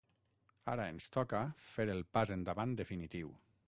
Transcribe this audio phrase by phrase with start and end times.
[0.73, 3.37] Ara ens toca fer el pas endavant definitiu.